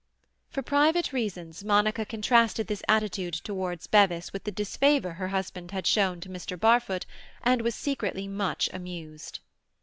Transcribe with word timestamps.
For 0.49 0.63
private 0.63 1.13
reasons, 1.13 1.63
Monica 1.63 2.05
contrasted 2.07 2.65
this 2.65 2.81
attitude 2.89 3.33
towards 3.35 3.85
Bevis 3.85 4.33
with 4.33 4.45
the 4.45 4.51
disfavour 4.51 5.11
her 5.13 5.27
husband 5.27 5.69
had 5.69 5.85
shown 5.85 6.19
to 6.21 6.29
Mr. 6.29 6.59
Barfoot, 6.59 7.05
and 7.43 7.61
was 7.61 7.75
secretly 7.75 8.27
much 8.27 8.67
amused. 8.73 9.41